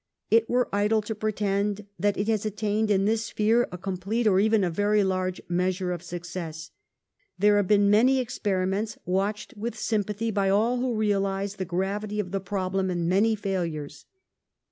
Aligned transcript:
It 0.31 0.49
were 0.49 0.67
idle 0.73 1.03
to 1.03 1.13
pretend 1.13 1.85
that 1.99 2.17
it 2.17 2.27
has 2.27 2.43
attained, 2.43 2.89
in 2.89 3.05
this 3.05 3.25
sphere, 3.25 3.67
a 3.71 3.77
com 3.77 3.97
plete, 3.97 4.25
or 4.25 4.39
even 4.39 4.63
a 4.63 4.69
very 4.71 5.03
large 5.03 5.39
measure 5.47 5.91
of 5.91 6.01
success. 6.01 6.71
There 7.37 7.57
have 7.57 7.67
been 7.67 7.87
many 7.91 8.17
experiments, 8.17 8.97
watched 9.05 9.53
with 9.55 9.77
sympathy 9.77 10.31
by 10.31 10.49
all 10.49 10.79
who 10.79 10.95
realize 10.95 11.57
the 11.57 11.65
gravity 11.65 12.19
of 12.19 12.31
the 12.31 12.39
problem, 12.39 12.89
and 12.89 13.07
many 13.07 13.35
failures. 13.35 14.07